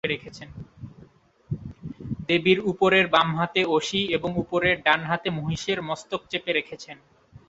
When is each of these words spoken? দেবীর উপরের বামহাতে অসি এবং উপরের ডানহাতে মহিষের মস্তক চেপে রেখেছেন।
দেবীর 2.29 2.59
উপরের 2.71 3.05
বামহাতে 3.07 3.61
অসি 3.69 4.01
এবং 4.13 4.29
উপরের 4.43 4.75
ডানহাতে 4.83 5.29
মহিষের 5.31 5.79
মস্তক 5.81 6.21
চেপে 6.31 6.51
রেখেছেন। 6.53 6.97